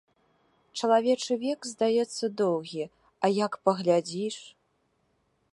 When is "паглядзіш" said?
3.69-4.37